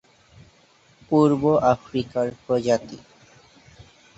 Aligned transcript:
পূর্ব-আফ্রিকার 1.09 2.27
প্রজাতি। 2.43 2.97